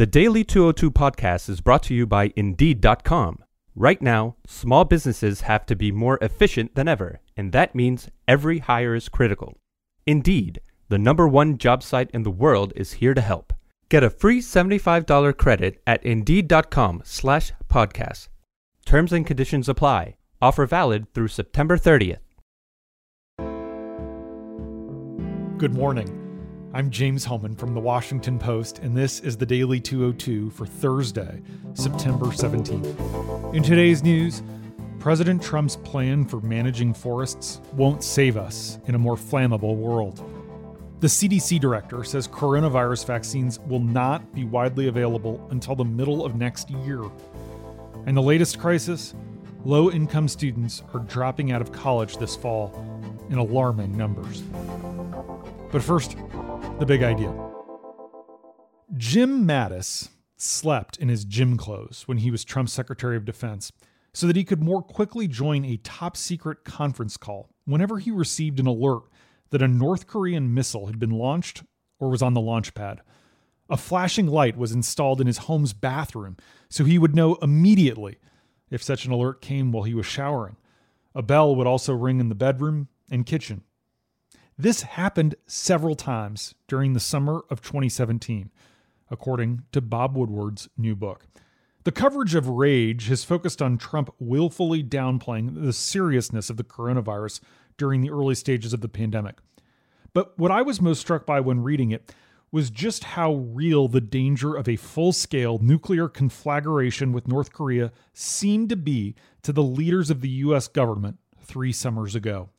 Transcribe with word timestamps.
The 0.00 0.06
Daily 0.06 0.44
202 0.44 0.92
podcast 0.92 1.50
is 1.50 1.60
brought 1.60 1.82
to 1.82 1.94
you 1.94 2.06
by 2.06 2.32
Indeed.com. 2.34 3.44
Right 3.74 4.00
now, 4.00 4.36
small 4.46 4.86
businesses 4.86 5.42
have 5.42 5.66
to 5.66 5.76
be 5.76 5.92
more 5.92 6.18
efficient 6.22 6.74
than 6.74 6.88
ever, 6.88 7.20
and 7.36 7.52
that 7.52 7.74
means 7.74 8.08
every 8.26 8.60
hire 8.60 8.94
is 8.94 9.10
critical. 9.10 9.58
Indeed, 10.06 10.62
the 10.88 10.96
number 10.96 11.28
one 11.28 11.58
job 11.58 11.82
site 11.82 12.10
in 12.12 12.22
the 12.22 12.30
world, 12.30 12.72
is 12.74 12.92
here 12.92 13.12
to 13.12 13.20
help. 13.20 13.52
Get 13.90 14.02
a 14.02 14.08
free 14.08 14.40
$75 14.40 15.36
credit 15.36 15.82
at 15.86 16.02
Indeed.com 16.02 17.02
slash 17.04 17.52
podcast. 17.68 18.28
Terms 18.86 19.12
and 19.12 19.26
conditions 19.26 19.68
apply. 19.68 20.16
Offer 20.40 20.64
valid 20.64 21.12
through 21.12 21.28
September 21.28 21.76
30th. 21.76 22.20
Good 25.58 25.74
morning. 25.74 26.19
I'm 26.72 26.88
James 26.88 27.24
Hohmann 27.24 27.56
from 27.56 27.74
the 27.74 27.80
Washington 27.80 28.38
Post, 28.38 28.78
and 28.78 28.96
this 28.96 29.18
is 29.18 29.36
the 29.36 29.44
Daily 29.44 29.80
202 29.80 30.50
for 30.50 30.66
Thursday, 30.66 31.42
September 31.74 32.26
17th. 32.26 33.52
In 33.52 33.60
today's 33.64 34.04
news, 34.04 34.44
President 35.00 35.42
Trump's 35.42 35.74
plan 35.74 36.24
for 36.24 36.40
managing 36.42 36.94
forests 36.94 37.60
won't 37.72 38.04
save 38.04 38.36
us 38.36 38.78
in 38.86 38.94
a 38.94 38.98
more 38.98 39.16
flammable 39.16 39.74
world. 39.74 40.22
The 41.00 41.08
CDC 41.08 41.58
director 41.58 42.04
says 42.04 42.28
coronavirus 42.28 43.04
vaccines 43.04 43.58
will 43.58 43.80
not 43.80 44.32
be 44.32 44.44
widely 44.44 44.86
available 44.86 45.44
until 45.50 45.74
the 45.74 45.84
middle 45.84 46.24
of 46.24 46.36
next 46.36 46.70
year. 46.70 47.02
And 48.06 48.16
the 48.16 48.22
latest 48.22 48.60
crisis 48.60 49.16
low 49.64 49.90
income 49.90 50.28
students 50.28 50.84
are 50.94 51.00
dropping 51.00 51.50
out 51.50 51.62
of 51.62 51.72
college 51.72 52.16
this 52.18 52.36
fall 52.36 52.72
in 53.28 53.38
alarming 53.38 53.96
numbers. 53.96 54.44
But 55.72 55.82
first, 55.82 56.16
the 56.80 56.86
big 56.86 57.02
idea. 57.02 57.30
Jim 58.96 59.46
Mattis 59.46 60.08
slept 60.38 60.96
in 60.96 61.10
his 61.10 61.26
gym 61.26 61.58
clothes 61.58 62.04
when 62.06 62.16
he 62.16 62.30
was 62.30 62.42
Trump's 62.42 62.72
Secretary 62.72 63.18
of 63.18 63.26
Defense 63.26 63.70
so 64.14 64.26
that 64.26 64.34
he 64.34 64.44
could 64.44 64.62
more 64.62 64.82
quickly 64.82 65.28
join 65.28 65.62
a 65.66 65.76
top 65.76 66.16
secret 66.16 66.64
conference 66.64 67.18
call 67.18 67.50
whenever 67.66 67.98
he 67.98 68.10
received 68.10 68.58
an 68.58 68.66
alert 68.66 69.02
that 69.50 69.60
a 69.60 69.68
North 69.68 70.06
Korean 70.06 70.54
missile 70.54 70.86
had 70.86 70.98
been 70.98 71.10
launched 71.10 71.64
or 71.98 72.08
was 72.08 72.22
on 72.22 72.32
the 72.32 72.40
launch 72.40 72.72
pad. 72.72 73.02
A 73.68 73.76
flashing 73.76 74.26
light 74.26 74.56
was 74.56 74.72
installed 74.72 75.20
in 75.20 75.26
his 75.26 75.38
home's 75.38 75.74
bathroom 75.74 76.38
so 76.70 76.84
he 76.84 76.98
would 76.98 77.14
know 77.14 77.34
immediately 77.42 78.16
if 78.70 78.82
such 78.82 79.04
an 79.04 79.12
alert 79.12 79.42
came 79.42 79.70
while 79.70 79.84
he 79.84 79.92
was 79.92 80.06
showering. 80.06 80.56
A 81.14 81.20
bell 81.20 81.54
would 81.54 81.66
also 81.66 81.92
ring 81.92 82.20
in 82.20 82.30
the 82.30 82.34
bedroom 82.34 82.88
and 83.10 83.26
kitchen. 83.26 83.64
This 84.60 84.82
happened 84.82 85.36
several 85.46 85.94
times 85.94 86.54
during 86.68 86.92
the 86.92 87.00
summer 87.00 87.46
of 87.48 87.62
2017, 87.62 88.50
according 89.10 89.62
to 89.72 89.80
Bob 89.80 90.14
Woodward's 90.14 90.68
new 90.76 90.94
book. 90.94 91.26
The 91.84 91.92
coverage 91.92 92.34
of 92.34 92.46
Rage 92.46 93.08
has 93.08 93.24
focused 93.24 93.62
on 93.62 93.78
Trump 93.78 94.14
willfully 94.18 94.84
downplaying 94.84 95.64
the 95.64 95.72
seriousness 95.72 96.50
of 96.50 96.58
the 96.58 96.64
coronavirus 96.64 97.40
during 97.78 98.02
the 98.02 98.10
early 98.10 98.34
stages 98.34 98.74
of 98.74 98.82
the 98.82 98.88
pandemic. 98.90 99.38
But 100.12 100.38
what 100.38 100.50
I 100.50 100.60
was 100.60 100.78
most 100.78 101.00
struck 101.00 101.24
by 101.24 101.40
when 101.40 101.62
reading 101.62 101.90
it 101.90 102.14
was 102.52 102.68
just 102.68 103.04
how 103.04 103.32
real 103.32 103.88
the 103.88 104.02
danger 104.02 104.54
of 104.54 104.68
a 104.68 104.76
full 104.76 105.14
scale 105.14 105.58
nuclear 105.62 106.06
conflagration 106.06 107.14
with 107.14 107.26
North 107.26 107.50
Korea 107.50 107.92
seemed 108.12 108.68
to 108.68 108.76
be 108.76 109.14
to 109.40 109.54
the 109.54 109.62
leaders 109.62 110.10
of 110.10 110.20
the 110.20 110.28
US 110.28 110.68
government 110.68 111.16
three 111.40 111.72
summers 111.72 112.14
ago. 112.14 112.50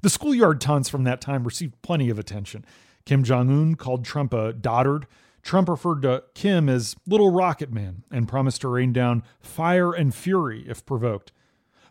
The 0.00 0.10
schoolyard 0.10 0.60
taunts 0.60 0.88
from 0.88 1.04
that 1.04 1.20
time 1.20 1.44
received 1.44 1.80
plenty 1.82 2.08
of 2.10 2.18
attention. 2.18 2.64
Kim 3.04 3.24
Jong 3.24 3.50
un 3.50 3.74
called 3.74 4.04
Trump 4.04 4.32
a 4.32 4.52
dotard. 4.52 5.04
Trump 5.42 5.68
referred 5.68 6.02
to 6.02 6.24
Kim 6.34 6.68
as 6.68 6.94
Little 7.06 7.30
Rocket 7.30 7.72
Man 7.72 8.04
and 8.10 8.28
promised 8.28 8.60
to 8.60 8.68
rain 8.68 8.92
down 8.92 9.22
fire 9.40 9.92
and 9.92 10.14
fury 10.14 10.64
if 10.68 10.84
provoked. 10.84 11.32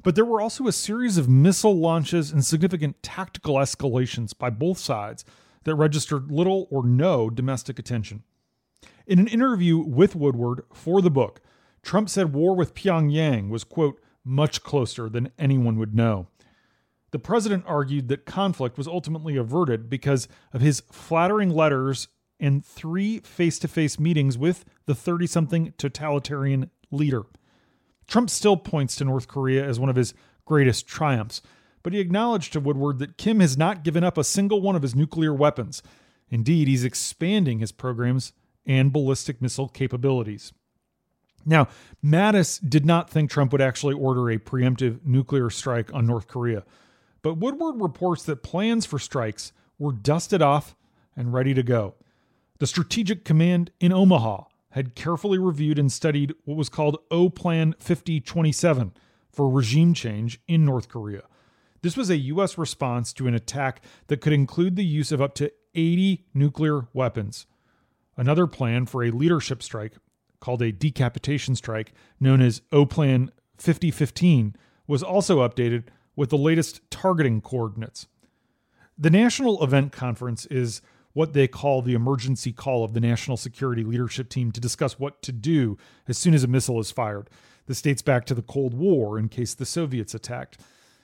But 0.03 0.15
there 0.15 0.25
were 0.25 0.39
also 0.39 0.67
a 0.67 0.71
series 0.71 1.17
of 1.17 1.27
missile 1.27 1.75
launches 1.75 2.31
and 2.31 2.45
significant 2.45 3.01
tactical 3.01 3.55
escalations 3.55 4.37
by 4.37 4.49
both 4.51 4.77
sides 4.77 5.25
that 5.63 5.75
registered 5.75 6.31
little 6.31 6.67
or 6.69 6.85
no 6.85 7.29
domestic 7.29 7.77
attention. 7.79 8.23
In 9.05 9.19
an 9.19 9.27
interview 9.27 9.77
with 9.77 10.15
Woodward 10.15 10.61
for 10.73 11.01
the 11.01 11.09
book, 11.09 11.41
Trump 11.81 12.09
said 12.09 12.33
war 12.33 12.55
with 12.55 12.73
Pyongyang 12.73 13.49
was, 13.49 13.63
quote, 13.63 13.99
much 14.23 14.61
closer 14.63 15.09
than 15.09 15.31
anyone 15.37 15.77
would 15.77 15.95
know. 15.95 16.27
The 17.11 17.19
president 17.19 17.63
argued 17.67 18.09
that 18.09 18.25
conflict 18.25 18.77
was 18.77 18.87
ultimately 18.87 19.37
averted 19.37 19.89
because 19.89 20.27
of 20.51 20.61
his 20.61 20.81
flattering 20.91 21.49
letters 21.49 22.07
and 22.39 22.65
three 22.65 23.19
face 23.19 23.57
to 23.59 23.67
face 23.67 23.99
meetings 23.99 24.37
with 24.37 24.65
the 24.85 24.95
30 24.95 25.27
something 25.27 25.73
totalitarian 25.77 26.69
leader. 26.91 27.23
Trump 28.07 28.29
still 28.29 28.57
points 28.57 28.95
to 28.95 29.05
North 29.05 29.27
Korea 29.27 29.67
as 29.67 29.79
one 29.79 29.89
of 29.89 29.95
his 29.95 30.13
greatest 30.45 30.87
triumphs, 30.87 31.41
but 31.83 31.93
he 31.93 31.99
acknowledged 31.99 32.53
to 32.53 32.59
Woodward 32.59 32.99
that 32.99 33.17
Kim 33.17 33.39
has 33.39 33.57
not 33.57 33.83
given 33.83 34.03
up 34.03 34.17
a 34.17 34.23
single 34.23 34.61
one 34.61 34.75
of 34.75 34.81
his 34.81 34.95
nuclear 34.95 35.33
weapons. 35.33 35.81
Indeed, 36.29 36.67
he's 36.67 36.83
expanding 36.83 37.59
his 37.59 37.71
programs 37.71 38.33
and 38.65 38.91
ballistic 38.91 39.41
missile 39.41 39.69
capabilities. 39.69 40.53
Now, 41.45 41.69
Mattis 42.03 42.59
did 42.67 42.85
not 42.85 43.09
think 43.09 43.29
Trump 43.29 43.53
would 43.53 43.61
actually 43.61 43.93
order 43.93 44.29
a 44.29 44.37
preemptive 44.37 45.05
nuclear 45.05 45.49
strike 45.49 45.93
on 45.93 46.05
North 46.05 46.27
Korea. 46.27 46.65
But 47.27 47.39
Woodward 47.39 47.81
reports 47.81 48.23
that 48.23 48.41
plans 48.41 48.85
for 48.85 48.97
strikes 48.97 49.51
were 49.77 49.91
dusted 49.91 50.41
off 50.41 50.77
and 51.13 51.33
ready 51.33 51.53
to 51.55 51.61
go. 51.61 51.95
The 52.59 52.67
Strategic 52.67 53.25
Command 53.25 53.69
in 53.81 53.91
Omaha 53.91 54.45
had 54.69 54.95
carefully 54.95 55.37
reviewed 55.37 55.77
and 55.77 55.91
studied 55.91 56.33
what 56.45 56.55
was 56.55 56.69
called 56.69 56.99
O 57.11 57.29
Plan 57.29 57.75
5027 57.79 58.93
for 59.29 59.49
regime 59.49 59.93
change 59.93 60.39
in 60.47 60.63
North 60.63 60.87
Korea. 60.87 61.23
This 61.81 61.97
was 61.97 62.09
a 62.09 62.15
U.S. 62.15 62.57
response 62.57 63.11
to 63.11 63.27
an 63.27 63.33
attack 63.33 63.81
that 64.07 64.21
could 64.21 64.31
include 64.31 64.77
the 64.77 64.85
use 64.85 65.11
of 65.11 65.21
up 65.21 65.35
to 65.35 65.51
80 65.75 66.23
nuclear 66.33 66.87
weapons. 66.93 67.45
Another 68.15 68.47
plan 68.47 68.85
for 68.85 69.03
a 69.03 69.11
leadership 69.11 69.61
strike, 69.61 69.95
called 70.39 70.61
a 70.61 70.71
decapitation 70.71 71.55
strike, 71.55 71.91
known 72.21 72.39
as 72.39 72.61
O 72.71 72.85
Plan 72.85 73.31
5015, 73.57 74.55
was 74.87 75.03
also 75.03 75.45
updated 75.45 75.89
with 76.17 76.29
the 76.29 76.37
latest 76.37 76.81
targeting 76.91 77.39
coordinates. 77.39 78.07
The 78.97 79.09
National 79.09 79.63
Event 79.63 79.93
Conference 79.93 80.45
is 80.47 80.81
what 81.13 81.31
they 81.33 81.47
call 81.47 81.81
the 81.81 81.93
emergency 81.93 82.51
call 82.51 82.83
of 82.83 82.93
the 82.93 82.99
National 82.99 83.37
Security 83.37 83.83
Leadership 83.83 84.27
Team 84.27 84.51
to 84.51 84.59
discuss 84.59 84.99
what 84.99 85.21
to 85.21 85.31
do 85.31 85.77
as 86.07 86.17
soon 86.17 86.33
as 86.33 86.43
a 86.43 86.47
missile 86.47 86.79
is 86.79 86.91
fired. 86.91 87.29
This 87.67 87.81
dates 87.81 88.01
back 88.01 88.25
to 88.25 88.33
the 88.33 88.41
Cold 88.41 88.73
War 88.73 89.17
in 89.17 89.29
case 89.29 89.53
the 89.53 89.65
Soviets 89.65 90.13
attacked. 90.13 90.59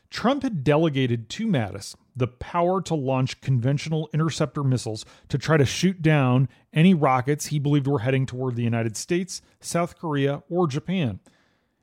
Trump 0.10 0.44
had 0.44 0.64
delegated 0.64 1.30
to 1.30 1.48
Mattis 1.48 1.96
the 2.16 2.28
power 2.28 2.82
to 2.84 2.94
launch 2.94 3.42
conventional 3.42 4.10
interceptor 4.14 4.64
missiles 4.64 5.06
to 5.30 5.38
try 5.38 5.58
to 5.58 5.66
shoot 5.66 6.02
down 6.02 6.48
any 6.72 6.94
rockets 6.94 7.48
he 7.48 7.58
believed 7.58 7.88
were 7.88 8.00
heading 8.00 8.26
toward 8.26 8.56
the 8.56 8.64
United 8.64 8.96
States, 8.96 9.42
South 9.60 9.98
Korea, 9.98 10.44
or 10.50 10.68
Japan. 10.68 11.20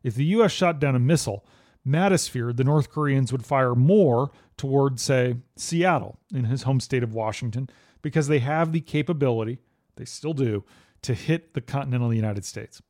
If 0.04 0.14
the 0.14 0.24
U.S. 0.26 0.52
shot 0.52 0.78
down 0.78 0.94
a 0.94 1.00
missile, 1.00 1.44
Mattis 1.86 2.28
feared 2.28 2.56
the 2.56 2.64
North 2.64 2.90
Koreans 2.90 3.32
would 3.32 3.44
fire 3.44 3.74
more 3.74 4.30
toward, 4.56 5.00
say, 5.00 5.36
Seattle 5.56 6.18
in 6.32 6.44
his 6.44 6.64
home 6.64 6.80
state 6.80 7.02
of 7.02 7.14
Washington 7.14 7.68
because 8.02 8.28
they 8.28 8.40
have 8.40 8.72
the 8.72 8.80
capability, 8.80 9.58
they 9.96 10.04
still 10.04 10.34
do, 10.34 10.64
to 11.02 11.14
hit 11.14 11.54
the 11.54 11.60
continental 11.60 12.12
United 12.12 12.44
States. 12.44 12.82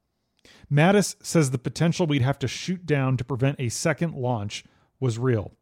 Mattis 0.73 1.17
says 1.23 1.51
the 1.51 1.59
potential 1.59 2.07
we'd 2.07 2.23
have 2.23 2.39
to 2.41 2.49
shoot 2.49 2.87
down 2.87 3.17
to 3.17 3.25
prevent 3.25 3.61
a 3.61 3.69
second 3.69 4.15
launch 4.15 4.65
was 4.99 5.19
real. 5.19 5.53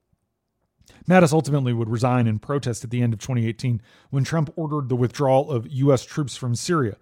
Mattis 1.08 1.32
ultimately 1.32 1.72
would 1.72 1.88
resign 1.88 2.26
in 2.26 2.38
protest 2.38 2.84
at 2.84 2.90
the 2.90 3.02
end 3.02 3.12
of 3.12 3.20
2018 3.20 3.82
when 4.10 4.24
Trump 4.24 4.50
ordered 4.56 4.88
the 4.88 4.96
withdrawal 4.96 5.50
of 5.50 5.66
U.S. 5.68 6.04
troops 6.04 6.36
from 6.36 6.54
Syria. 6.54 6.96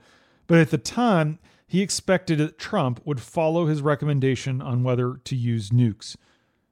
But 0.47 0.59
at 0.59 0.71
the 0.71 0.79
time, 0.79 1.39
he 1.67 1.83
expected 1.83 2.39
that 2.39 2.59
Trump 2.59 3.01
would 3.05 3.21
follow 3.21 3.67
his 3.67 3.83
recommendation 3.83 4.63
on 4.63 4.83
whether 4.83 5.17
to 5.25 5.35
use 5.35 5.71
nukes. 5.71 6.17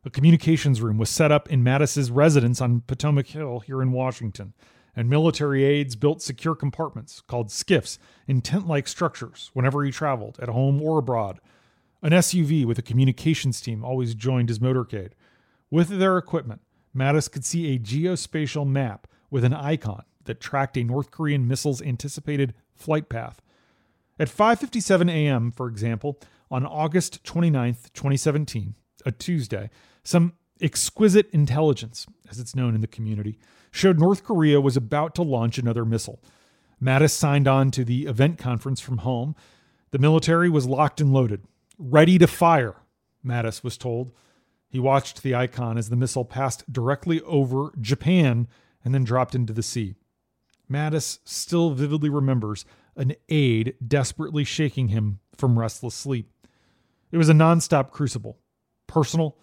A 0.04 0.10
communications 0.10 0.80
room 0.80 0.98
was 0.98 1.10
set 1.10 1.32
up 1.32 1.50
in 1.50 1.64
Mattis's 1.64 2.10
residence 2.10 2.60
on 2.60 2.82
Potomac 2.82 3.26
Hill 3.28 3.60
here 3.60 3.80
in 3.80 3.90
Washington, 3.90 4.52
and 4.94 5.08
military 5.08 5.64
aides 5.64 5.96
built 5.96 6.22
secure 6.22 6.54
compartments 6.54 7.22
called 7.22 7.48
SCIFs 7.48 7.98
in 8.28 8.40
tent 8.40 8.68
like 8.68 8.86
structures 8.86 9.50
whenever 9.54 9.82
he 9.82 9.90
traveled, 9.90 10.38
at 10.40 10.48
home 10.48 10.80
or 10.80 10.98
abroad. 10.98 11.40
An 12.02 12.12
SUV 12.12 12.66
with 12.66 12.78
a 12.78 12.82
communications 12.82 13.60
team 13.60 13.82
always 13.82 14.14
joined 14.14 14.50
his 14.50 14.58
motorcade. 14.58 15.12
With 15.70 15.88
their 15.88 16.18
equipment, 16.18 16.60
Mattis 16.94 17.30
could 17.30 17.44
see 17.44 17.74
a 17.74 17.78
geospatial 17.78 18.66
map 18.66 19.08
with 19.30 19.42
an 19.42 19.54
icon 19.54 20.04
that 20.24 20.40
tracked 20.40 20.76
a 20.76 20.84
North 20.84 21.10
Korean 21.10 21.48
missile's 21.48 21.82
anticipated 21.82 22.54
flight 22.74 23.08
path. 23.08 23.40
At 24.18 24.28
5:57 24.28 25.10
a.m., 25.10 25.50
for 25.50 25.68
example, 25.68 26.20
on 26.50 26.64
August 26.64 27.24
29, 27.24 27.74
2017, 27.94 28.74
a 29.04 29.12
Tuesday, 29.12 29.70
some 30.04 30.34
exquisite 30.60 31.28
intelligence, 31.30 32.06
as 32.30 32.38
it's 32.38 32.54
known 32.54 32.74
in 32.74 32.80
the 32.80 32.86
community, 32.86 33.38
showed 33.70 33.98
North 33.98 34.22
Korea 34.22 34.60
was 34.60 34.76
about 34.76 35.14
to 35.16 35.22
launch 35.22 35.58
another 35.58 35.84
missile. 35.84 36.22
Mattis 36.80 37.10
signed 37.10 37.48
on 37.48 37.70
to 37.72 37.84
the 37.84 38.06
event 38.06 38.38
conference 38.38 38.80
from 38.80 38.98
home, 38.98 39.34
The 39.90 39.98
military 39.98 40.50
was 40.50 40.66
locked 40.66 41.00
and 41.00 41.12
loaded, 41.12 41.44
ready 41.78 42.18
to 42.18 42.26
fire, 42.26 42.76
Mattis 43.24 43.62
was 43.62 43.78
told. 43.78 44.12
He 44.68 44.80
watched 44.80 45.22
the 45.22 45.34
icon 45.34 45.78
as 45.78 45.88
the 45.88 45.96
missile 45.96 46.24
passed 46.24 46.72
directly 46.72 47.20
over 47.22 47.72
Japan 47.80 48.48
and 48.84 48.92
then 48.92 49.04
dropped 49.04 49.34
into 49.34 49.52
the 49.52 49.62
sea. 49.62 49.94
Mattis 50.70 51.20
still 51.24 51.70
vividly 51.70 52.08
remembers 52.08 52.64
an 52.96 53.14
aide 53.28 53.74
desperately 53.86 54.44
shaking 54.44 54.88
him 54.88 55.20
from 55.36 55.58
restless 55.58 55.94
sleep. 55.94 56.30
It 57.10 57.18
was 57.18 57.28
a 57.28 57.34
nonstop 57.34 57.90
crucible, 57.90 58.38
personal 58.86 59.36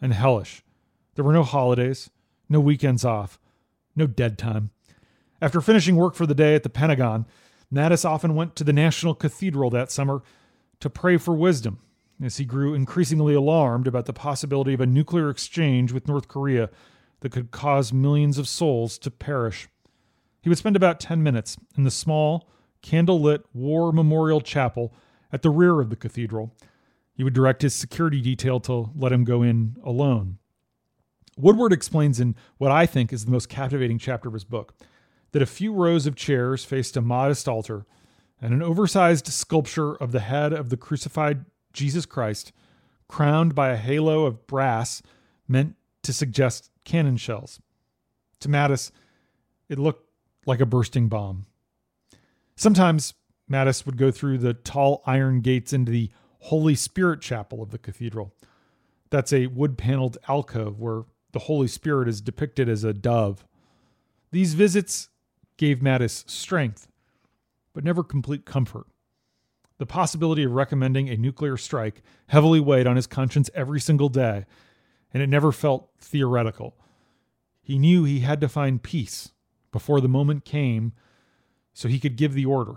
and 0.00 0.12
hellish. 0.12 0.62
There 1.14 1.24
were 1.24 1.32
no 1.32 1.42
holidays, 1.42 2.10
no 2.48 2.60
weekends 2.60 3.04
off, 3.04 3.38
no 3.94 4.06
dead 4.06 4.38
time. 4.38 4.70
After 5.40 5.60
finishing 5.60 5.96
work 5.96 6.14
for 6.14 6.26
the 6.26 6.34
day 6.34 6.54
at 6.54 6.62
the 6.62 6.68
Pentagon, 6.68 7.26
Mattis 7.72 8.04
often 8.04 8.34
went 8.34 8.56
to 8.56 8.64
the 8.64 8.72
National 8.72 9.14
Cathedral 9.14 9.70
that 9.70 9.90
summer 9.90 10.22
to 10.80 10.90
pray 10.90 11.16
for 11.16 11.34
wisdom 11.34 11.80
as 12.22 12.38
he 12.38 12.44
grew 12.44 12.74
increasingly 12.74 13.34
alarmed 13.34 13.86
about 13.86 14.06
the 14.06 14.12
possibility 14.12 14.72
of 14.72 14.80
a 14.80 14.86
nuclear 14.86 15.28
exchange 15.28 15.92
with 15.92 16.08
North 16.08 16.28
Korea 16.28 16.70
that 17.20 17.32
could 17.32 17.50
cause 17.50 17.92
millions 17.92 18.38
of 18.38 18.48
souls 18.48 18.98
to 18.98 19.10
perish. 19.10 19.68
He 20.40 20.48
would 20.48 20.58
spend 20.58 20.76
about 20.76 21.00
10 21.00 21.22
minutes 21.22 21.56
in 21.76 21.84
the 21.84 21.90
small, 21.90 22.48
candlelit 22.82 23.42
war 23.52 23.92
memorial 23.92 24.40
chapel 24.40 24.94
at 25.32 25.42
the 25.42 25.50
rear 25.50 25.80
of 25.80 25.90
the 25.90 25.96
cathedral. 25.96 26.54
He 27.14 27.24
would 27.24 27.34
direct 27.34 27.62
his 27.62 27.74
security 27.74 28.20
detail 28.20 28.60
to 28.60 28.90
let 28.94 29.12
him 29.12 29.24
go 29.24 29.42
in 29.42 29.76
alone. 29.82 30.38
Woodward 31.38 31.72
explains 31.72 32.20
in 32.20 32.34
what 32.58 32.70
I 32.70 32.86
think 32.86 33.12
is 33.12 33.24
the 33.24 33.30
most 33.30 33.48
captivating 33.48 33.98
chapter 33.98 34.28
of 34.28 34.34
his 34.34 34.44
book 34.44 34.74
that 35.32 35.42
a 35.42 35.46
few 35.46 35.72
rows 35.72 36.06
of 36.06 36.16
chairs 36.16 36.64
faced 36.64 36.96
a 36.96 37.00
modest 37.02 37.48
altar, 37.48 37.84
and 38.40 38.54
an 38.54 38.62
oversized 38.62 39.26
sculpture 39.26 39.94
of 39.94 40.12
the 40.12 40.20
head 40.20 40.52
of 40.52 40.68
the 40.68 40.76
crucified 40.76 41.44
Jesus 41.72 42.06
Christ, 42.06 42.52
crowned 43.08 43.54
by 43.54 43.70
a 43.70 43.76
halo 43.76 44.24
of 44.24 44.46
brass 44.46 45.02
meant 45.48 45.74
to 46.02 46.12
suggest 46.12 46.70
cannon 46.84 47.16
shells. 47.16 47.60
To 48.40 48.48
Mattis, 48.48 48.90
it 49.68 49.78
looked 49.78 50.08
like 50.46 50.60
a 50.60 50.66
bursting 50.66 51.08
bomb. 51.08 51.46
Sometimes 52.56 53.14
Mattis 53.50 53.84
would 53.84 53.98
go 53.98 54.10
through 54.10 54.38
the 54.38 54.54
tall 54.54 55.02
iron 55.06 55.40
gates 55.40 55.72
into 55.72 55.92
the 55.92 56.10
Holy 56.40 56.74
Spirit 56.74 57.20
Chapel 57.20 57.62
of 57.62 57.70
the 57.70 57.78
cathedral. 57.78 58.34
That's 59.10 59.32
a 59.32 59.46
wood 59.48 59.76
paneled 59.76 60.18
alcove 60.28 60.80
where 60.80 61.02
the 61.32 61.40
Holy 61.40 61.68
Spirit 61.68 62.08
is 62.08 62.20
depicted 62.20 62.68
as 62.68 62.82
a 62.82 62.94
dove. 62.94 63.44
These 64.32 64.54
visits 64.54 65.10
gave 65.58 65.78
Mattis 65.78 66.28
strength, 66.28 66.88
but 67.74 67.84
never 67.84 68.02
complete 68.02 68.46
comfort. 68.46 68.86
The 69.78 69.86
possibility 69.86 70.42
of 70.44 70.52
recommending 70.52 71.08
a 71.08 71.16
nuclear 71.16 71.58
strike 71.58 72.02
heavily 72.28 72.60
weighed 72.60 72.86
on 72.86 72.96
his 72.96 73.06
conscience 73.06 73.50
every 73.54 73.80
single 73.80 74.08
day, 74.08 74.46
and 75.12 75.22
it 75.22 75.28
never 75.28 75.52
felt 75.52 75.90
theoretical. 76.00 76.74
He 77.60 77.78
knew 77.78 78.04
he 78.04 78.20
had 78.20 78.40
to 78.40 78.48
find 78.48 78.82
peace 78.82 79.32
before 79.72 80.00
the 80.00 80.08
moment 80.08 80.46
came 80.46 80.94
so 81.76 81.88
he 81.88 82.00
could 82.00 82.16
give 82.16 82.32
the 82.32 82.46
order, 82.46 82.76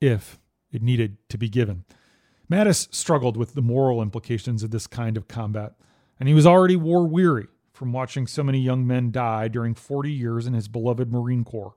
if 0.00 0.38
it 0.70 0.82
needed 0.82 1.16
to 1.28 1.36
be 1.36 1.48
given. 1.48 1.84
Mattis 2.48 2.86
struggled 2.94 3.36
with 3.36 3.54
the 3.54 3.60
moral 3.60 4.00
implications 4.00 4.62
of 4.62 4.70
this 4.70 4.86
kind 4.86 5.16
of 5.16 5.26
combat, 5.26 5.72
and 6.20 6.28
he 6.28 6.34
was 6.34 6.46
already 6.46 6.76
war 6.76 7.08
weary 7.08 7.48
from 7.72 7.92
watching 7.92 8.28
so 8.28 8.44
many 8.44 8.60
young 8.60 8.86
men 8.86 9.10
die 9.10 9.48
during 9.48 9.74
40 9.74 10.12
years 10.12 10.46
in 10.46 10.54
his 10.54 10.68
beloved 10.68 11.10
Marine 11.10 11.42
Corps, 11.42 11.74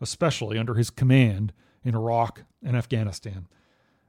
especially 0.00 0.56
under 0.56 0.74
his 0.74 0.90
command 0.90 1.52
in 1.82 1.96
Iraq 1.96 2.44
and 2.64 2.76
Afghanistan. 2.76 3.48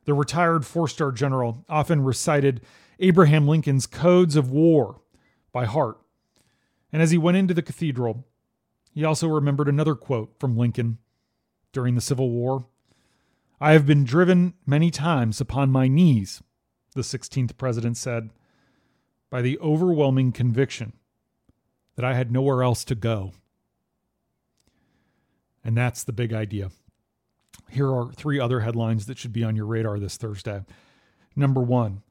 The 0.06 0.14
retired 0.14 0.68
four 0.68 0.88
star 0.88 1.12
general 1.12 1.66
often 1.68 2.04
recited 2.04 2.62
Abraham 3.00 3.48
Lincoln's 3.48 3.88
Codes 3.88 4.36
of 4.36 4.52
War 4.52 5.02
by 5.52 5.66
heart. 5.66 5.98
And 6.94 7.02
as 7.02 7.10
he 7.10 7.18
went 7.18 7.38
into 7.38 7.56
the 7.56 7.64
cathedral, 7.64 8.28
he 8.94 9.04
also 9.04 9.28
remembered 9.28 9.68
another 9.68 9.96
quote 9.96 10.36
from 10.38 10.56
Lincoln 10.56 11.00
during 11.72 11.96
the 11.96 12.02
Civil 12.02 12.30
War. 12.30 12.66
I 13.60 13.74
have 13.74 13.86
been 13.86 14.04
driven 14.04 14.56
many 14.66 14.90
times 14.90 15.40
upon 15.40 15.72
my 15.72 15.88
knees, 15.88 16.42
the 16.96 17.02
16th 17.02 17.58
president 17.58 17.98
said, 17.98 18.32
by 19.30 19.42
the 19.42 19.60
overwhelming 19.60 20.32
conviction 20.32 20.94
that 21.96 22.06
I 22.06 22.14
had 22.14 22.32
nowhere 22.32 22.64
else 22.64 22.84
to 22.86 22.96
go. 22.96 23.34
And 25.64 25.78
that's 25.78 26.04
the 26.04 26.14
big 26.14 26.34
idea. 26.34 26.72
Here 27.70 27.88
are 27.88 28.12
three 28.12 28.40
other 28.40 28.62
headlines 28.62 29.06
that 29.06 29.18
should 29.18 29.32
be 29.32 29.44
on 29.44 29.56
your 29.56 29.66
radar 29.66 30.00
this 30.00 30.18
Thursday. 30.18 30.64
Number 31.36 31.62
one, 31.62 32.02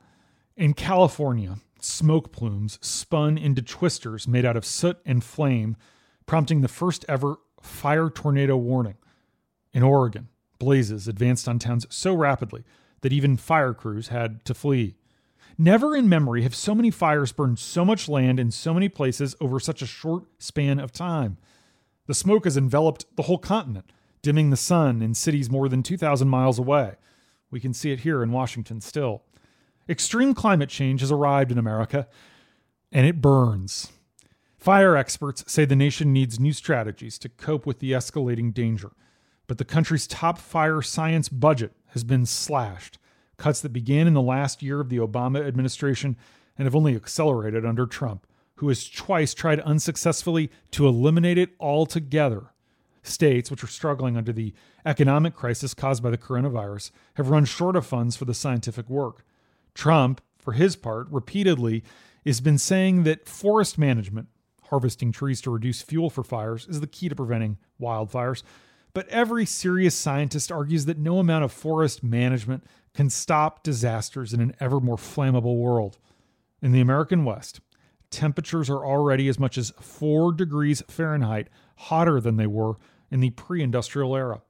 in 0.56 0.73
California, 0.75 1.56
smoke 1.81 2.33
plumes 2.33 2.79
spun 2.81 3.37
into 3.37 3.63
twisters 3.63 4.29
made 4.29 4.45
out 4.45 4.56
of 4.56 4.65
soot 4.65 4.99
and 5.05 5.25
flame, 5.25 5.77
prompting 6.27 6.61
the 6.61 6.69
first 6.69 7.05
ever 7.09 7.37
fire 7.61 8.09
tornado 8.09 8.56
warning. 8.56 8.97
In 9.72 9.82
Oregon, 9.82 10.28
blazes 10.58 11.06
advanced 11.06 11.49
on 11.49 11.58
towns 11.58 11.87
so 11.90 12.14
rapidly 12.14 12.64
that 13.02 13.12
even 13.12 13.37
fire 13.37 13.72
crews 13.72 14.08
had 14.08 14.44
to 14.44 14.55
flee. 14.55 14.96
Never 15.56 15.94
in 15.94 16.08
memory 16.08 16.43
have 16.43 16.55
so 16.55 16.75
many 16.75 16.90
fires 16.90 17.32
burned 17.32 17.58
so 17.58 17.84
much 17.84 18.08
land 18.08 18.40
in 18.40 18.50
so 18.50 18.72
many 18.72 18.88
places 18.88 19.37
over 19.40 19.61
such 19.61 19.82
a 19.82 19.87
short 19.87 20.25
span 20.38 20.78
of 20.78 20.93
time. 20.93 21.37
The 22.06 22.14
smoke 22.14 22.44
has 22.44 22.56
enveloped 22.56 23.05
the 23.17 23.22
whole 23.22 23.38
continent, 23.38 23.93
dimming 24.22 24.50
the 24.50 24.56
sun 24.56 25.02
in 25.02 25.14
cities 25.14 25.50
more 25.50 25.69
than 25.69 25.82
2,000 25.82 26.28
miles 26.28 26.58
away. 26.58 26.94
We 27.50 27.61
can 27.61 27.75
see 27.75 27.93
it 27.93 28.00
here 28.00 28.22
in 28.22 28.32
Washington 28.32 28.81
still. 28.81 29.22
Extreme 29.88 30.34
climate 30.34 30.69
change 30.69 31.00
has 31.00 31.12
arrived 31.12 31.52
in 31.52 31.58
America, 31.58 32.08
and 32.93 33.06
it 33.06 33.20
burns. 33.20 33.93
Fire 34.56 34.96
experts 34.96 35.44
say 35.46 35.64
the 35.64 35.76
nation 35.76 36.12
needs 36.12 36.38
new 36.38 36.52
strategies 36.52 37.19
to 37.19 37.28
cope 37.28 37.67
with 37.67 37.78
the 37.78 37.93
escalating 37.93 38.52
danger, 38.52 38.93
but 39.50 39.58
the 39.58 39.64
country's 39.64 40.06
top 40.06 40.38
fire 40.38 40.81
science 40.81 41.29
budget 41.29 41.73
has 41.88 42.05
been 42.05 42.25
slashed 42.25 42.99
cuts 43.37 43.61
that 43.61 43.73
began 43.73 44.06
in 44.06 44.14
the 44.14 44.23
last 44.23 44.62
year 44.62 44.79
of 44.79 44.91
the 44.91 44.99
Obama 44.99 45.44
administration 45.44 46.17
and 46.56 46.67
have 46.67 46.76
only 46.76 46.94
accelerated 46.94 47.67
under 47.67 47.85
Trump, 47.85 48.29
who 48.58 48.69
has 48.69 48.88
twice 48.88 49.35
tried 49.35 49.58
unsuccessfully 49.62 50.52
to 50.70 50.87
eliminate 50.87 51.37
it 51.37 51.50
altogether. 51.58 52.52
States, 53.02 53.50
which 53.50 53.64
are 53.64 53.67
struggling 53.67 54.17
under 54.17 54.32
the 54.32 54.55
economic 54.87 55.35
crisis 55.35 55.75
caused 55.75 56.00
by 56.00 56.11
the 56.11 56.17
coronavirus, 56.17 56.93
have 57.14 57.31
run 57.31 57.44
short 57.44 57.75
of 57.75 57.85
funds 57.85 58.14
for 58.14 58.26
the 58.26 58.35
scientific 58.35 58.88
work. 58.88 59.25
Trump, 59.75 60.20
for 60.39 60.53
his 60.53 60.77
part, 60.77 61.08
repeatedly 61.10 61.82
has 62.25 62.41
been 62.41 62.56
saying 62.56 63.03
that 63.03 63.29
forest 63.29 63.79
management, 63.79 64.29
harvesting 64.69 65.10
trees 65.10 65.41
to 65.41 65.51
reduce 65.51 65.82
fuel 65.82 66.08
for 66.08 66.22
fires, 66.22 66.69
is 66.69 66.79
the 66.79 66.86
key 66.86 67.08
to 67.08 67.17
preventing 67.17 67.58
wildfires. 67.81 68.44
But 68.93 69.09
every 69.09 69.47
serious 69.47 69.94
scientist 69.94 70.51
argues 70.51 70.87
that 70.87 70.99
no 70.99 71.19
amount 71.19 71.44
of 71.44 71.53
forest 71.53 72.03
management 72.03 72.65
can 72.94 73.09
stop 73.11 73.63
disasters 73.63 74.32
in 74.32 74.41
an 74.41 74.55
ever 74.59 74.81
more 74.81 74.97
flammable 74.97 75.56
world. 75.56 75.99
In 76.61 76.73
the 76.73 76.81
American 76.81 77.25
West, 77.25 77.61
temperatures 78.11 78.69
are 78.69 78.85
already 78.85 79.29
as 79.29 79.39
much 79.39 79.56
as 79.56 79.73
4 79.81 80.32
degrees 80.32 80.82
Fahrenheit 80.89 81.49
hotter 81.77 82.20
than 82.20 82.37
they 82.37 82.47
were 82.47 82.75
in 83.11 83.20
the 83.20 83.31
pre 83.31 83.63
industrial 83.63 84.17
era. 84.17 84.43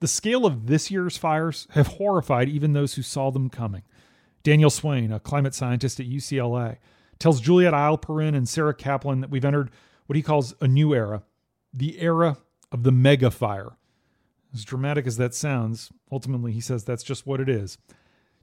The 0.00 0.08
scale 0.08 0.46
of 0.46 0.66
this 0.66 0.90
year's 0.90 1.16
fires 1.16 1.66
have 1.70 1.86
horrified 1.86 2.48
even 2.48 2.72
those 2.72 2.94
who 2.94 3.02
saw 3.02 3.30
them 3.30 3.50
coming. 3.50 3.82
Daniel 4.44 4.70
Swain, 4.70 5.10
a 5.10 5.18
climate 5.18 5.54
scientist 5.54 5.98
at 5.98 6.06
UCLA, 6.06 6.76
tells 7.18 7.40
Juliet 7.40 7.74
Eilperin 7.74 8.36
and 8.36 8.48
Sarah 8.48 8.74
Kaplan 8.74 9.20
that 9.20 9.30
we've 9.30 9.44
entered 9.44 9.70
what 10.06 10.16
he 10.16 10.22
calls 10.22 10.54
a 10.60 10.68
new 10.68 10.94
era, 10.94 11.24
the 11.72 12.00
era 12.00 12.38
of 12.72 12.82
the 12.82 12.92
mega 12.92 13.30
fire. 13.30 13.76
As 14.52 14.64
dramatic 14.64 15.06
as 15.06 15.16
that 15.18 15.34
sounds, 15.34 15.90
ultimately 16.10 16.52
he 16.52 16.60
says 16.60 16.84
that's 16.84 17.02
just 17.02 17.26
what 17.26 17.40
it 17.40 17.48
is. 17.48 17.78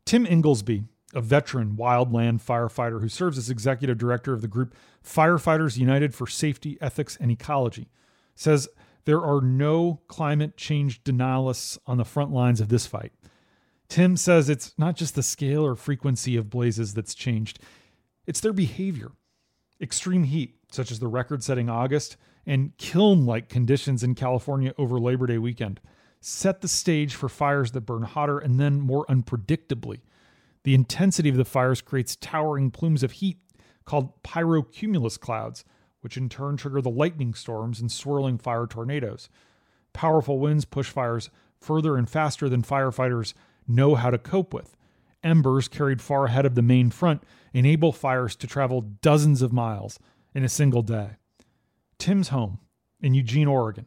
Tim 0.05 0.25
Ingalsbee, 0.25 0.86
a 1.13 1.22
veteran 1.22 1.75
wildland 1.77 2.44
firefighter 2.44 3.01
who 3.01 3.10
serves 3.10 3.38
as 3.38 3.50
executive 3.50 3.98
director 3.98 4.34
of 4.34 4.41
the 4.41 4.48
group 4.48 4.75
Firefighters 5.03 5.77
United 5.77 6.13
for 6.13 6.27
Safety, 6.27 6.77
Ethics, 6.82 7.17
and 7.20 7.32
Ecology, 7.32 7.89
says 8.36 8.67
there 9.05 9.24
are 9.24 9.41
no 9.41 10.01
climate 10.08 10.58
change 10.58 11.03
denialists 11.03 11.77
on 11.88 11.98
the 11.98 12.05
front 12.05 12.32
lines 12.32 12.60
of 12.60 12.70
this 12.70 12.86
fight. 12.86 13.13
Tim 13.88 14.17
says 14.17 14.50
it's 14.50 14.74
not 14.77 14.96
just 14.96 15.15
the 15.15 15.24
scale 15.24 15.65
or 15.65 15.75
frequency 15.75 16.36
of 16.36 16.50
blazes 16.50 16.94
that's 16.94 17.15
changed, 17.15 17.60
it's 18.25 18.39
their 18.39 18.53
behavior. 18.53 19.12
Extreme 19.79 20.25
heat, 20.25 20.55
such 20.72 20.91
as 20.91 21.00
the 21.00 21.08
record 21.08 21.44
setting 21.44 21.70
August, 21.70 22.17
and 22.46 22.78
kiln 22.78 23.25
like 23.25 23.50
conditions 23.50 24.04
in 24.04 24.16
California 24.16 24.74
over 24.78 25.00
Labor 25.00 25.28
Day 25.28 25.38
weekend 25.38 25.80
set 26.22 26.62
the 26.62 26.68
stage 26.68 27.14
for 27.14 27.30
fires 27.30 27.72
that 27.72 27.82
burn 27.82 28.02
hotter 28.02 28.40
and 28.40 28.60
then 28.60 28.82
more 28.82 29.06
unpredictably. 29.06 30.02
The 30.64 30.74
intensity 30.74 31.30
of 31.30 31.38
the 31.38 31.46
fires 31.46 31.82
creates 31.82 32.16
towering 32.16 32.72
plumes 32.72 33.04
of 33.04 33.12
heat 33.14 33.38
called 33.86 34.24
pyrocumulus 34.24 35.20
clouds, 35.20 35.64
which 36.02 36.18
in 36.18 36.28
turn 36.28 36.58
trigger 36.58 36.82
the 36.82 36.90
lightning 36.90 37.36
storms 37.36 37.80
and 37.80 37.92
swirling 37.92 38.40
fire 38.40 38.66
tornadoes. 38.66 39.30
Powerful 39.94 40.40
winds 40.40 40.66
push 40.66 40.90
fires 40.90 41.30
further 41.62 41.96
and 41.96 42.10
faster 42.10 42.50
than 42.50 42.64
firefighters 42.64 43.36
know 43.68 43.94
how 43.94 44.10
to 44.10 44.18
cope 44.18 44.54
with. 44.54 44.75
Embers 45.24 45.68
carried 45.68 46.02
far 46.02 46.25
ahead 46.25 46.46
of 46.46 46.56
the 46.56 46.62
main 46.62 46.90
front 46.90 47.24
enable 47.54 47.92
fires 47.92 48.36
to 48.36 48.48
travel 48.48 48.82
dozens 48.82 49.42
of 49.42 49.54
miles 49.54 50.00
in 50.34 50.44
a 50.44 50.50
single 50.50 50.82
day. 50.82 51.12
Tim's 51.98 52.30
home 52.30 52.60
in 53.02 53.14
Eugene, 53.14 53.48
Oregon, 53.48 53.86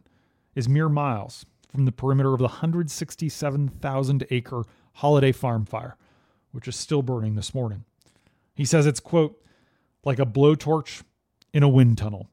is 0.55 0.69
mere 0.69 0.89
miles 0.89 1.45
from 1.71 1.85
the 1.85 1.93
perimeter 1.93 2.33
of 2.33 2.39
the 2.39 2.45
167,000 2.45 4.27
acre 4.31 4.63
Holiday 4.95 5.33
Farm 5.33 5.65
fire, 5.65 5.97
which 6.53 6.67
is 6.67 6.77
still 6.77 7.03
burning 7.03 7.35
this 7.35 7.55
morning. 7.55 7.85
He 8.55 8.65
says 8.65 8.87
it's, 8.87 9.01
quote, 9.01 9.41
like 10.05 10.19
a 10.19 10.27
blowtorch 10.27 11.03
in 11.53 11.63
a 11.63 11.69
wind 11.69 11.99
tunnel. 11.99 12.29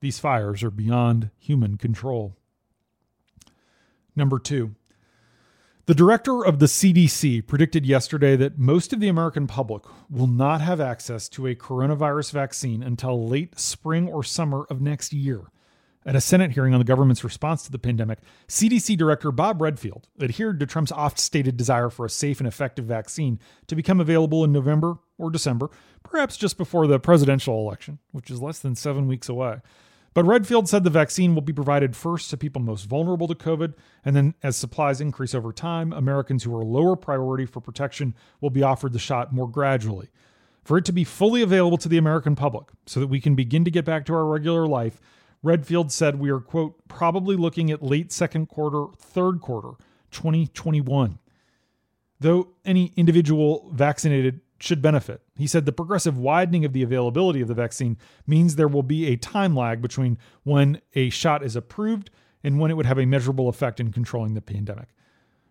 These 0.00 0.18
fires 0.18 0.62
are 0.62 0.70
beyond 0.70 1.30
human 1.38 1.76
control. 1.76 2.36
Number 4.14 4.38
two, 4.38 4.74
the 5.86 5.94
director 5.94 6.44
of 6.44 6.58
the 6.58 6.66
CDC 6.66 7.46
predicted 7.46 7.86
yesterday 7.86 8.34
that 8.34 8.58
most 8.58 8.92
of 8.92 8.98
the 8.98 9.06
American 9.06 9.46
public 9.46 9.84
will 10.10 10.26
not 10.26 10.60
have 10.60 10.80
access 10.80 11.28
to 11.28 11.46
a 11.46 11.54
coronavirus 11.54 12.32
vaccine 12.32 12.82
until 12.82 13.28
late 13.28 13.56
spring 13.56 14.08
or 14.08 14.24
summer 14.24 14.66
of 14.68 14.80
next 14.80 15.12
year. 15.12 15.42
At 16.04 16.16
a 16.16 16.20
Senate 16.20 16.52
hearing 16.52 16.74
on 16.74 16.80
the 16.80 16.84
government's 16.84 17.22
response 17.22 17.62
to 17.64 17.70
the 17.70 17.78
pandemic, 17.78 18.18
CDC 18.48 18.96
Director 18.96 19.30
Bob 19.30 19.62
Redfield 19.62 20.08
adhered 20.20 20.58
to 20.58 20.66
Trump's 20.66 20.90
oft 20.90 21.20
stated 21.20 21.56
desire 21.56 21.88
for 21.88 22.06
a 22.06 22.10
safe 22.10 22.40
and 22.40 22.48
effective 22.48 22.84
vaccine 22.84 23.38
to 23.68 23.76
become 23.76 24.00
available 24.00 24.42
in 24.42 24.50
November 24.50 24.98
or 25.18 25.30
December, 25.30 25.70
perhaps 26.02 26.36
just 26.36 26.56
before 26.56 26.88
the 26.88 26.98
presidential 26.98 27.60
election, 27.60 28.00
which 28.10 28.28
is 28.28 28.42
less 28.42 28.58
than 28.58 28.74
seven 28.74 29.06
weeks 29.06 29.28
away. 29.28 29.60
But 30.16 30.24
Redfield 30.24 30.66
said 30.66 30.82
the 30.82 30.88
vaccine 30.88 31.34
will 31.34 31.42
be 31.42 31.52
provided 31.52 31.94
first 31.94 32.30
to 32.30 32.38
people 32.38 32.62
most 32.62 32.84
vulnerable 32.86 33.28
to 33.28 33.34
COVID, 33.34 33.74
and 34.02 34.16
then 34.16 34.32
as 34.42 34.56
supplies 34.56 34.98
increase 34.98 35.34
over 35.34 35.52
time, 35.52 35.92
Americans 35.92 36.42
who 36.42 36.56
are 36.56 36.64
lower 36.64 36.96
priority 36.96 37.44
for 37.44 37.60
protection 37.60 38.14
will 38.40 38.48
be 38.48 38.62
offered 38.62 38.94
the 38.94 38.98
shot 38.98 39.34
more 39.34 39.46
gradually. 39.46 40.08
For 40.64 40.78
it 40.78 40.86
to 40.86 40.92
be 40.92 41.04
fully 41.04 41.42
available 41.42 41.76
to 41.76 41.88
the 41.90 41.98
American 41.98 42.34
public 42.34 42.68
so 42.86 42.98
that 42.98 43.08
we 43.08 43.20
can 43.20 43.34
begin 43.34 43.62
to 43.66 43.70
get 43.70 43.84
back 43.84 44.06
to 44.06 44.14
our 44.14 44.24
regular 44.24 44.66
life, 44.66 45.02
Redfield 45.42 45.92
said 45.92 46.18
we 46.18 46.30
are, 46.30 46.40
quote, 46.40 46.88
probably 46.88 47.36
looking 47.36 47.70
at 47.70 47.82
late 47.82 48.10
second 48.10 48.46
quarter, 48.46 48.86
third 48.96 49.42
quarter, 49.42 49.72
2021. 50.12 51.18
Though 52.20 52.48
any 52.64 52.94
individual 52.96 53.70
vaccinated 53.74 54.40
should 54.58 54.80
benefit. 54.80 55.22
He 55.36 55.46
said 55.46 55.66
the 55.66 55.72
progressive 55.72 56.16
widening 56.16 56.64
of 56.64 56.72
the 56.72 56.82
availability 56.82 57.40
of 57.40 57.48
the 57.48 57.54
vaccine 57.54 57.98
means 58.26 58.56
there 58.56 58.68
will 58.68 58.82
be 58.82 59.06
a 59.06 59.16
time 59.16 59.54
lag 59.54 59.82
between 59.82 60.18
when 60.44 60.80
a 60.94 61.10
shot 61.10 61.42
is 61.42 61.56
approved 61.56 62.10
and 62.42 62.58
when 62.58 62.70
it 62.70 62.74
would 62.74 62.86
have 62.86 62.98
a 62.98 63.06
measurable 63.06 63.48
effect 63.48 63.80
in 63.80 63.92
controlling 63.92 64.34
the 64.34 64.40
pandemic. 64.40 64.88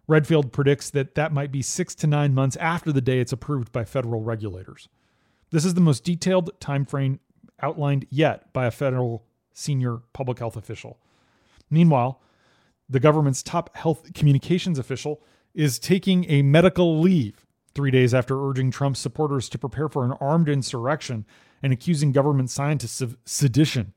Redfield 0.07 0.51
predicts 0.51 0.89
that 0.91 1.15
that 1.15 1.33
might 1.33 1.51
be 1.51 1.61
six 1.61 1.95
to 1.95 2.07
nine 2.07 2.33
months 2.33 2.55
after 2.57 2.91
the 2.91 3.01
day 3.01 3.19
it's 3.19 3.31
approved 3.31 3.71
by 3.71 3.83
federal 3.83 4.21
regulators. 4.21 4.87
This 5.51 5.65
is 5.65 5.73
the 5.73 5.81
most 5.81 6.03
detailed 6.03 6.59
time 6.59 6.85
frame 6.85 7.19
outlined 7.61 8.05
yet 8.09 8.51
by 8.53 8.65
a 8.65 8.71
federal 8.71 9.25
senior 9.53 9.99
public 10.13 10.39
health 10.39 10.57
official. 10.57 10.99
Meanwhile, 11.69 12.21
the 12.89 12.99
government's 12.99 13.41
top 13.41 13.75
health 13.75 14.13
communications 14.13 14.77
official 14.77 15.23
is 15.53 15.79
taking 15.79 16.29
a 16.29 16.41
medical 16.41 16.99
leave 16.99 17.44
three 17.75 17.91
days 17.91 18.13
after 18.13 18.41
urging 18.41 18.71
Trump's 18.71 18.99
supporters 18.99 19.49
to 19.49 19.59
prepare 19.59 19.89
for 19.89 20.05
an 20.05 20.13
armed 20.13 20.49
insurrection 20.49 21.25
and 21.61 21.71
accusing 21.71 22.11
government 22.11 22.49
scientists 22.49 23.01
of 23.01 23.17
sedition. 23.25 23.93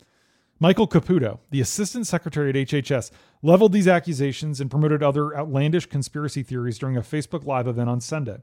Michael 0.61 0.89
Caputo, 0.89 1.39
the 1.51 1.61
assistant 1.61 2.07
secretary 2.07 2.51
at 2.51 2.57
HHS, 2.57 3.13
leveled 3.43 3.73
these 3.73 3.87
accusations 3.87 4.61
and 4.61 4.71
promoted 4.71 5.03
other 5.03 5.37
outlandish 5.37 5.87
conspiracy 5.87 6.43
theories 6.43 6.79
during 6.79 6.97
a 6.97 7.03
Facebook 7.03 7.47
Live 7.47 7.69
event 7.69 7.89
on 7.89 8.01
Sunday. 8.01 8.39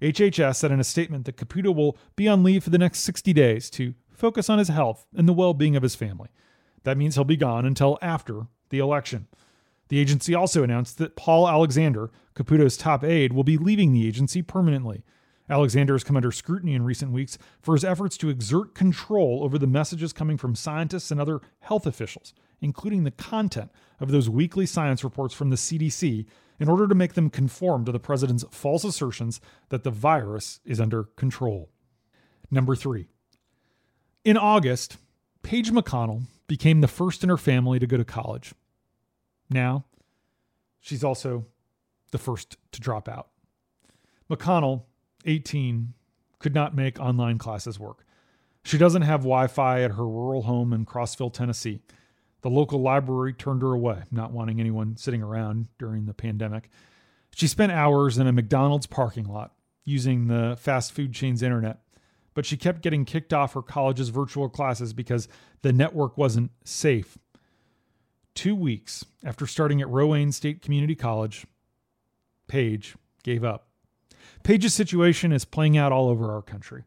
HHS 0.00 0.56
said 0.56 0.72
in 0.72 0.80
a 0.80 0.84
statement 0.84 1.24
that 1.26 1.36
Caputo 1.36 1.72
will 1.72 1.96
be 2.16 2.26
on 2.26 2.42
leave 2.42 2.64
for 2.64 2.70
the 2.70 2.78
next 2.78 3.00
60 3.00 3.32
days 3.32 3.70
to 3.70 3.94
focus 4.10 4.50
on 4.50 4.58
his 4.58 4.68
health 4.68 5.06
and 5.16 5.28
the 5.28 5.32
well 5.32 5.54
being 5.54 5.76
of 5.76 5.84
his 5.84 5.94
family. 5.94 6.28
That 6.82 6.98
means 6.98 7.14
he'll 7.14 7.24
be 7.24 7.36
gone 7.36 7.64
until 7.64 7.98
after 8.02 8.48
the 8.70 8.80
election. 8.80 9.28
The 9.88 10.00
agency 10.00 10.34
also 10.34 10.64
announced 10.64 10.98
that 10.98 11.14
Paul 11.14 11.48
Alexander, 11.48 12.10
Caputo's 12.34 12.76
top 12.76 13.04
aide, 13.04 13.32
will 13.32 13.44
be 13.44 13.58
leaving 13.58 13.92
the 13.92 14.06
agency 14.06 14.42
permanently. 14.42 15.04
Alexander 15.48 15.94
has 15.94 16.04
come 16.04 16.16
under 16.16 16.32
scrutiny 16.32 16.74
in 16.74 16.84
recent 16.84 17.12
weeks 17.12 17.36
for 17.60 17.74
his 17.74 17.84
efforts 17.84 18.16
to 18.16 18.30
exert 18.30 18.74
control 18.74 19.42
over 19.42 19.58
the 19.58 19.66
messages 19.66 20.12
coming 20.12 20.38
from 20.38 20.54
scientists 20.54 21.10
and 21.10 21.20
other 21.20 21.40
health 21.60 21.86
officials, 21.86 22.32
including 22.60 23.04
the 23.04 23.10
content 23.10 23.70
of 24.00 24.10
those 24.10 24.30
weekly 24.30 24.66
science 24.66 25.04
reports 25.04 25.34
from 25.34 25.50
the 25.50 25.56
CDC, 25.56 26.26
in 26.58 26.68
order 26.68 26.86
to 26.86 26.94
make 26.94 27.14
them 27.14 27.28
conform 27.28 27.84
to 27.84 27.92
the 27.92 27.98
president's 27.98 28.44
false 28.50 28.84
assertions 28.84 29.40
that 29.68 29.82
the 29.82 29.90
virus 29.90 30.60
is 30.64 30.80
under 30.80 31.04
control. 31.04 31.70
Number 32.50 32.76
three. 32.76 33.08
In 34.24 34.36
August, 34.36 34.96
Paige 35.42 35.72
McConnell 35.72 36.22
became 36.46 36.80
the 36.80 36.88
first 36.88 37.24
in 37.24 37.28
her 37.28 37.36
family 37.36 37.78
to 37.78 37.86
go 37.86 37.96
to 37.96 38.04
college. 38.04 38.54
Now, 39.50 39.84
she's 40.80 41.02
also 41.02 41.46
the 42.12 42.18
first 42.18 42.56
to 42.70 42.80
drop 42.80 43.08
out. 43.08 43.28
McConnell, 44.30 44.84
18, 45.26 45.94
could 46.38 46.54
not 46.54 46.76
make 46.76 47.00
online 47.00 47.38
classes 47.38 47.78
work. 47.78 48.06
She 48.64 48.78
doesn't 48.78 49.02
have 49.02 49.20
Wi 49.20 49.48
Fi 49.48 49.82
at 49.82 49.92
her 49.92 50.06
rural 50.06 50.42
home 50.42 50.72
in 50.72 50.86
Crossville, 50.86 51.32
Tennessee. 51.32 51.80
The 52.42 52.50
local 52.50 52.80
library 52.80 53.32
turned 53.32 53.62
her 53.62 53.72
away, 53.72 54.02
not 54.10 54.32
wanting 54.32 54.60
anyone 54.60 54.96
sitting 54.96 55.22
around 55.22 55.66
during 55.78 56.06
the 56.06 56.14
pandemic. 56.14 56.70
She 57.34 57.48
spent 57.48 57.72
hours 57.72 58.18
in 58.18 58.26
a 58.26 58.32
McDonald's 58.32 58.86
parking 58.86 59.24
lot 59.24 59.52
using 59.84 60.28
the 60.28 60.56
fast 60.60 60.92
food 60.92 61.12
chain's 61.12 61.42
internet, 61.42 61.80
but 62.34 62.46
she 62.46 62.56
kept 62.56 62.82
getting 62.82 63.04
kicked 63.04 63.32
off 63.32 63.54
her 63.54 63.62
college's 63.62 64.10
virtual 64.10 64.48
classes 64.48 64.92
because 64.92 65.28
the 65.62 65.72
network 65.72 66.16
wasn't 66.16 66.50
safe 66.64 67.18
Two 68.34 68.54
weeks 68.54 69.04
after 69.24 69.46
starting 69.46 69.82
at 69.82 69.88
Roane 69.90 70.32
State 70.32 70.62
Community 70.62 70.94
College, 70.94 71.46
Paige 72.52 72.96
gave 73.22 73.44
up. 73.44 73.68
Paige's 74.42 74.74
situation 74.74 75.32
is 75.32 75.46
playing 75.46 75.78
out 75.78 75.90
all 75.90 76.10
over 76.10 76.30
our 76.30 76.42
country. 76.42 76.84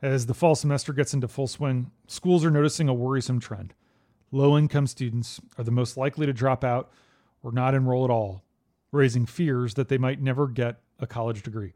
As 0.00 0.26
the 0.26 0.34
fall 0.34 0.54
semester 0.54 0.92
gets 0.92 1.12
into 1.12 1.26
full 1.26 1.48
swing, 1.48 1.90
schools 2.06 2.44
are 2.44 2.50
noticing 2.50 2.88
a 2.88 2.94
worrisome 2.94 3.40
trend. 3.40 3.74
Low 4.30 4.56
income 4.56 4.86
students 4.86 5.40
are 5.58 5.64
the 5.64 5.72
most 5.72 5.96
likely 5.96 6.26
to 6.26 6.32
drop 6.32 6.62
out 6.62 6.92
or 7.42 7.50
not 7.50 7.74
enroll 7.74 8.04
at 8.04 8.10
all, 8.12 8.44
raising 8.92 9.26
fears 9.26 9.74
that 9.74 9.88
they 9.88 9.98
might 9.98 10.22
never 10.22 10.46
get 10.46 10.78
a 11.00 11.08
college 11.08 11.42
degree. 11.42 11.72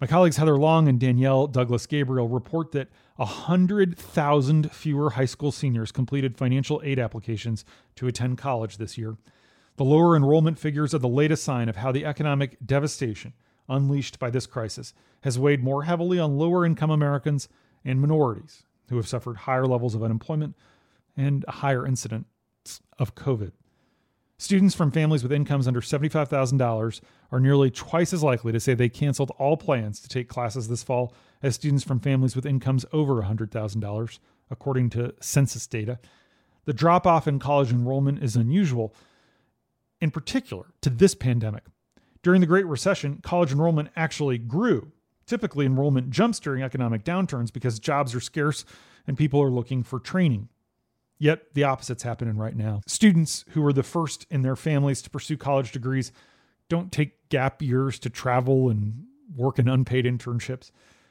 My 0.00 0.06
colleagues 0.06 0.38
Heather 0.38 0.56
Long 0.56 0.88
and 0.88 0.98
Danielle 0.98 1.46
Douglas 1.46 1.86
Gabriel 1.86 2.28
report 2.28 2.72
that 2.72 2.88
100,000 3.16 4.72
fewer 4.72 5.10
high 5.10 5.26
school 5.26 5.52
seniors 5.52 5.92
completed 5.92 6.38
financial 6.38 6.80
aid 6.82 6.98
applications 6.98 7.66
to 7.96 8.06
attend 8.06 8.38
college 8.38 8.78
this 8.78 8.96
year. 8.96 9.18
The 9.76 9.84
lower 9.84 10.16
enrollment 10.16 10.58
figures 10.58 10.94
are 10.94 10.98
the 10.98 11.08
latest 11.08 11.42
sign 11.42 11.68
of 11.68 11.76
how 11.76 11.90
the 11.90 12.04
economic 12.04 12.56
devastation 12.64 13.32
unleashed 13.68 14.18
by 14.18 14.30
this 14.30 14.46
crisis 14.46 14.94
has 15.22 15.38
weighed 15.38 15.64
more 15.64 15.84
heavily 15.84 16.18
on 16.18 16.36
lower 16.36 16.64
income 16.64 16.90
Americans 16.90 17.48
and 17.84 18.00
minorities 18.00 18.62
who 18.88 18.96
have 18.96 19.08
suffered 19.08 19.38
higher 19.38 19.66
levels 19.66 19.94
of 19.94 20.02
unemployment 20.02 20.54
and 21.16 21.44
a 21.48 21.52
higher 21.52 21.86
incidence 21.86 22.26
of 22.98 23.14
COVID. 23.14 23.52
Students 24.36 24.74
from 24.74 24.90
families 24.90 25.22
with 25.22 25.32
incomes 25.32 25.66
under 25.66 25.80
$75,000 25.80 27.00
are 27.32 27.40
nearly 27.40 27.70
twice 27.70 28.12
as 28.12 28.22
likely 28.22 28.52
to 28.52 28.60
say 28.60 28.74
they 28.74 28.88
canceled 28.88 29.30
all 29.38 29.56
plans 29.56 30.00
to 30.00 30.08
take 30.08 30.28
classes 30.28 30.68
this 30.68 30.82
fall 30.82 31.14
as 31.42 31.54
students 31.54 31.84
from 31.84 32.00
families 32.00 32.36
with 32.36 32.44
incomes 32.44 32.84
over 32.92 33.22
$100,000, 33.22 34.18
according 34.50 34.90
to 34.90 35.14
census 35.20 35.66
data. 35.66 35.98
The 36.64 36.72
drop 36.72 37.06
off 37.06 37.28
in 37.28 37.38
college 37.38 37.70
enrollment 37.70 38.22
is 38.22 38.36
unusual, 38.36 38.94
in 40.00 40.10
particular 40.10 40.66
to 40.82 40.90
this 40.90 41.14
pandemic. 41.14 41.64
During 42.22 42.40
the 42.40 42.46
Great 42.46 42.66
Recession, 42.66 43.20
college 43.22 43.52
enrollment 43.52 43.90
actually 43.96 44.38
grew. 44.38 44.92
Typically, 45.26 45.66
enrollment 45.66 46.10
jumps 46.10 46.38
during 46.40 46.62
economic 46.62 47.04
downturns 47.04 47.52
because 47.52 47.78
jobs 47.78 48.14
are 48.14 48.20
scarce 48.20 48.64
and 49.06 49.16
people 49.16 49.42
are 49.42 49.50
looking 49.50 49.82
for 49.82 49.98
training. 49.98 50.48
Yet 51.18 51.54
the 51.54 51.64
opposite's 51.64 52.02
happening 52.02 52.36
right 52.36 52.56
now. 52.56 52.80
Students 52.86 53.44
who 53.50 53.62
were 53.62 53.72
the 53.72 53.82
first 53.82 54.26
in 54.30 54.42
their 54.42 54.56
families 54.56 55.00
to 55.02 55.10
pursue 55.10 55.36
college 55.36 55.72
degrees 55.72 56.12
don't 56.68 56.90
take 56.90 57.28
gap 57.28 57.62
years 57.62 57.98
to 58.00 58.10
travel 58.10 58.68
and 58.68 59.04
work 59.36 59.58
in 59.58 59.68
unpaid 59.68 60.04
internships. 60.04 60.70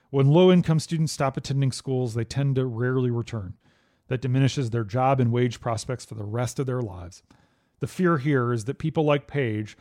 When 0.10 0.28
low 0.28 0.52
income 0.52 0.80
students 0.80 1.14
stop 1.14 1.38
attending 1.38 1.72
schools, 1.72 2.14
they 2.14 2.26
tend 2.26 2.56
to 2.56 2.66
rarely 2.66 3.10
return. 3.10 3.56
That 4.08 4.22
diminishes 4.22 4.70
their 4.70 4.84
job 4.84 5.20
and 5.20 5.32
wage 5.32 5.62
prospects 5.62 6.06
for 6.06 6.16
the 6.16 6.24
rest 6.24 6.60
of 6.60 6.66
their 6.66 6.82
lives. 6.82 7.24
The 7.84 7.88
fear 7.88 8.18
here 8.18 8.54
is 8.54 8.64
that 8.64 8.78
people 8.78 9.04
like 9.04 9.28
Paige 9.28 9.76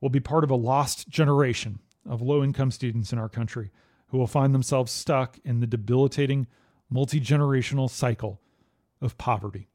will 0.00 0.10
be 0.10 0.20
part 0.20 0.44
of 0.44 0.50
a 0.52 0.54
lost 0.54 1.08
generation 1.08 1.80
of 2.08 2.22
low 2.22 2.44
income 2.44 2.70
students 2.70 3.12
in 3.12 3.18
our 3.18 3.28
country 3.28 3.72
who 4.10 4.18
will 4.18 4.28
find 4.28 4.54
themselves 4.54 4.92
stuck 4.92 5.40
in 5.44 5.58
the 5.58 5.66
debilitating 5.66 6.46
multi 6.88 7.20
generational 7.20 7.90
cycle 7.90 8.40
of 9.00 9.18
poverty. 9.18 9.66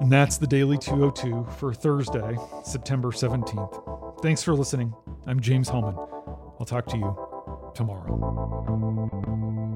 And 0.00 0.12
that's 0.12 0.38
the 0.38 0.46
Daily 0.46 0.78
202 0.78 1.48
for 1.58 1.74
Thursday, 1.74 2.38
September 2.62 3.08
17th. 3.08 4.22
Thanks 4.22 4.44
for 4.44 4.54
listening. 4.54 4.94
I'm 5.26 5.40
James 5.40 5.68
Hohmann. 5.68 5.96
I'll 6.60 6.64
talk 6.64 6.86
to 6.86 6.96
you 6.96 7.72
tomorrow. 7.74 9.67